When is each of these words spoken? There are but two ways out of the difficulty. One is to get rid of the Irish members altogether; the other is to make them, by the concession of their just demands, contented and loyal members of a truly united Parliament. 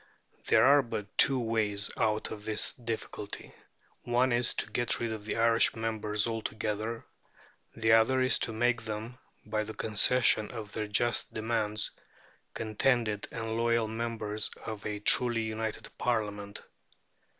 There 0.47 0.65
are 0.65 0.81
but 0.81 1.15
two 1.15 1.39
ways 1.39 1.91
out 1.95 2.31
of 2.31 2.43
the 2.43 2.71
difficulty. 2.83 3.53
One 4.01 4.31
is 4.31 4.55
to 4.55 4.71
get 4.71 4.99
rid 4.99 5.11
of 5.13 5.25
the 5.25 5.37
Irish 5.37 5.75
members 5.75 6.25
altogether; 6.25 7.05
the 7.75 7.91
other 7.93 8.19
is 8.19 8.39
to 8.39 8.51
make 8.51 8.81
them, 8.81 9.19
by 9.45 9.63
the 9.63 9.75
concession 9.75 10.49
of 10.49 10.71
their 10.71 10.87
just 10.87 11.35
demands, 11.35 11.91
contented 12.55 13.27
and 13.31 13.55
loyal 13.55 13.87
members 13.87 14.49
of 14.65 14.83
a 14.87 14.99
truly 15.01 15.43
united 15.43 15.95
Parliament. 15.99 16.63